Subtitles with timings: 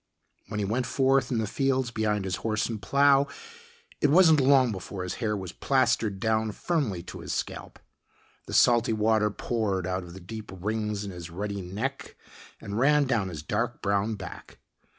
[0.47, 3.27] When he went forth in the fields behind his horse and plow,
[4.01, 7.77] it wasn't long before his hair was plastered down firmly to his scalp.
[8.47, 12.15] The salty water poured out of the deep rings in his ruddy neck
[12.59, 14.57] and ran down his dark brown back.